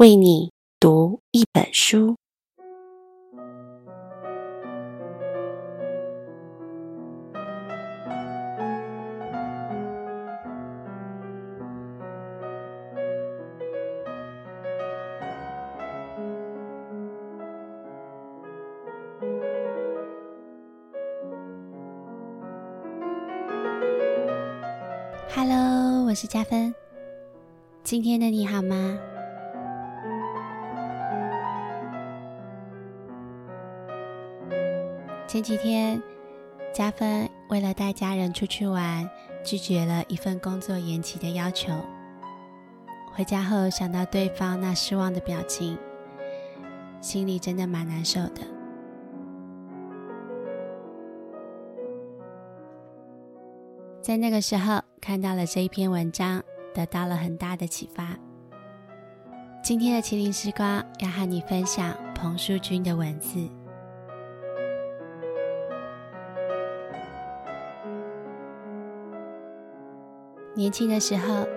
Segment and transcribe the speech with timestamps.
[0.00, 0.50] 为你
[0.80, 2.16] 读一本书。
[25.28, 26.74] Hello，我是佳芬。
[27.84, 28.98] 今天的你好吗？
[35.30, 36.02] 前几天，
[36.74, 39.08] 佳芬为了带家人出去玩，
[39.44, 41.72] 拒绝了一份工作延期的要求。
[43.12, 45.78] 回家后想到对方那失望的表情，
[47.00, 48.40] 心里真的蛮难受的。
[54.02, 56.42] 在那个时候看到了这一篇文章，
[56.74, 58.16] 得到了很大的启发。
[59.62, 63.48] 今天的麒麟时光要和你分享彭淑君的文字。
[70.60, 71.48] 年轻的时候，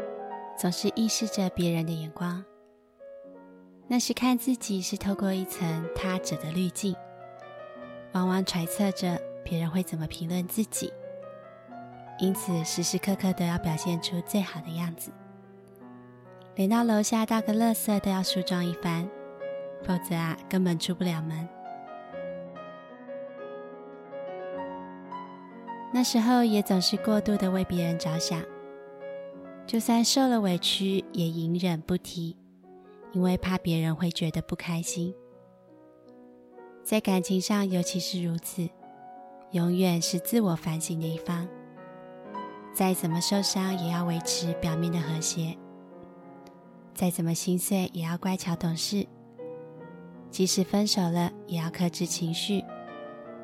[0.57, 2.41] 总是意识着别人的眼光，
[3.85, 6.95] 那时看自己是透过一层他者的滤镜，
[8.13, 10.89] 往往揣测着别人会怎么评论自己，
[12.17, 15.11] 因此时时刻刻都要表现出最好的样子，
[16.55, 19.09] 连到楼下倒个垃圾都要梳妆一番，
[19.83, 21.49] 否则啊，根本出不了门。
[25.91, 28.41] 那时候也总是过度的为别人着想。
[29.65, 32.35] 就算受了委屈，也隐忍不提，
[33.11, 35.13] 因为怕别人会觉得不开心。
[36.83, 38.69] 在感情上，尤其是如此，
[39.51, 41.47] 永远是自我反省的一方。
[42.73, 45.57] 再怎么受伤，也要维持表面的和谐；
[46.93, 49.07] 再怎么心碎，也要乖巧懂事。
[50.29, 52.63] 即使分手了，也要克制情绪，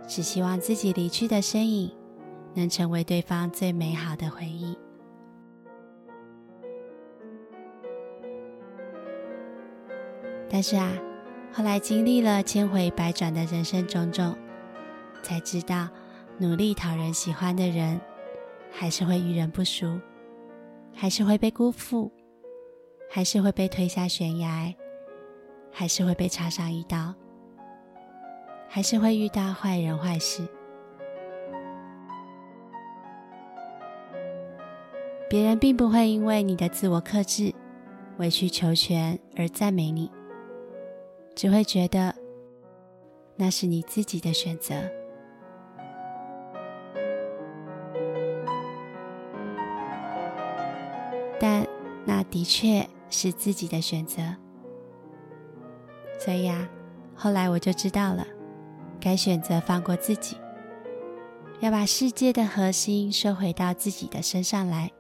[0.08, 1.96] 只希望自己离去的身影，
[2.56, 4.78] 能成为对方最美好的回忆。
[10.50, 10.92] 但是啊，
[11.54, 14.36] 后来经历了千回百转的人生种种，
[15.22, 15.88] 才知道，
[16.40, 18.02] 努力讨人喜欢的人，
[18.72, 20.00] 还是会遇人不淑，
[20.96, 22.12] 还是会被辜负，
[23.10, 24.74] 还是会被推下悬崖，
[25.72, 27.14] 还是会被插上一刀，
[28.68, 30.48] 还是会遇到坏人坏事。
[35.30, 37.54] 别人并不会因为你的自我克制、
[38.18, 40.12] 委曲求全而赞美你。
[41.40, 42.14] 只会觉得
[43.38, 44.76] 那是你自己的选择，
[51.40, 51.66] 但
[52.04, 54.22] 那的确是自己的选择。
[56.20, 56.68] 所以啊，
[57.16, 58.28] 后来我就知道了，
[59.00, 60.36] 该选择放过自己，
[61.62, 64.92] 要把世界的核心收回到自己的身上来，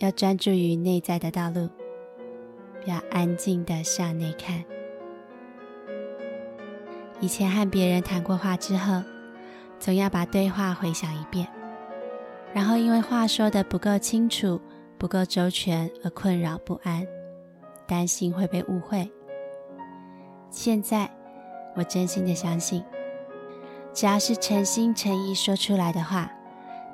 [0.00, 1.70] 要专注于内在的道路，
[2.84, 4.64] 要安静的向内看。
[7.20, 9.02] 以前和别人谈过话之后，
[9.78, 11.46] 总要把对话回想一遍，
[12.52, 14.60] 然后因为话说得不够清楚、
[14.98, 17.06] 不够周全而困扰不安，
[17.86, 19.10] 担心会被误会。
[20.50, 21.10] 现在，
[21.74, 22.84] 我真心的相信，
[23.92, 26.30] 只要是诚心诚意说出来的话，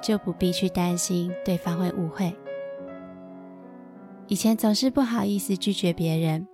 [0.02, 2.34] 就不必去担心对方会误会。
[4.28, 6.46] 以前总是不好意思拒绝别人，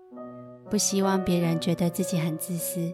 [0.70, 2.92] 不希望别人觉得自己很自私。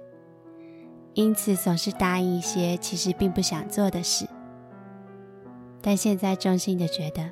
[1.14, 4.26] 因此，总是答应一些其实并不想做的事。
[5.82, 7.30] 但现在，衷心的觉得，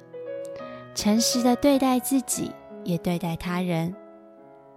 [0.95, 2.53] 诚实的对待自己，
[2.85, 3.95] 也对待他人，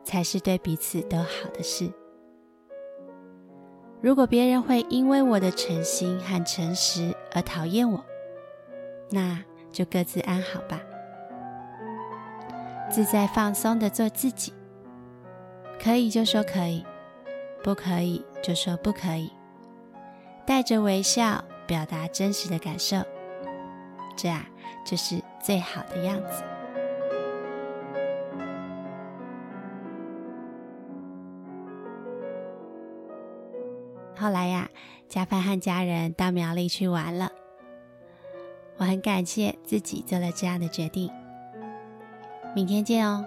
[0.03, 1.91] 才是对彼此都好的事。
[3.99, 8.03] 如果别人会因为我的诚心和诚实而讨厌我，
[9.09, 10.81] 那就各自安好吧。
[12.89, 14.53] 自在放松的做自己，
[15.81, 16.85] 可以就说可以。
[17.63, 19.31] 不可以就说不可以，
[20.45, 22.97] 带着微笑表达真实的感受，
[24.17, 24.45] 这啊
[24.85, 26.43] 就是最好的样子。
[34.17, 34.69] 后来呀，
[35.07, 37.31] 佳芬和家人到苗栗去玩了，
[38.77, 41.09] 我很感谢自己做了这样的决定。
[42.53, 43.25] 明天见哦。